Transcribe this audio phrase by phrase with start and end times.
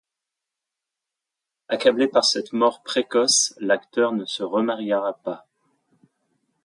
[1.69, 6.07] Accablé par cette mort précoce, l'acteur ne se remariera plus.